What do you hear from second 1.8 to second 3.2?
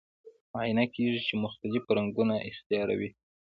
رنګونه اختیاروي.